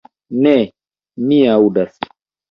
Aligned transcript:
Ne, 0.45 0.53
mi 1.25 1.37
aŭdas. 1.57 2.01